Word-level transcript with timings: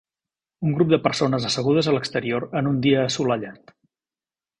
Un 0.67 0.71
grup 0.77 0.93
de 0.93 0.97
persones 1.07 1.45
assegudes 1.49 1.89
a 1.91 1.93
l'exterior 1.95 2.47
en 2.61 2.71
un 2.71 2.81
dia 2.87 3.05
assolellat. 3.11 3.75